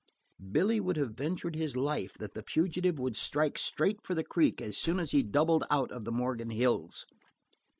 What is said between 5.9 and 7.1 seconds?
of Morgan Hills.